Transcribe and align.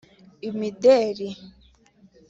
imideli 0.47 1.29